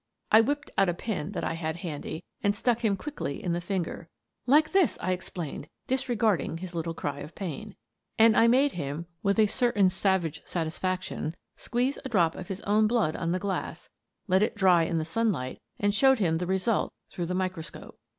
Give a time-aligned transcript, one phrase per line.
[0.31, 3.61] I whipped out a pin that I had handy, and stuck him quickly in the
[3.61, 4.09] finger.
[4.47, 7.75] "Like this," I explained, disregarding his little cry of pain.
[8.17, 12.61] And I made him, with a certain savage satisfac tion, squeeze a drop of his
[12.61, 13.89] own blood on the glass,
[14.27, 17.99] let it dry in the sunlight, and showed him the result through the microscope.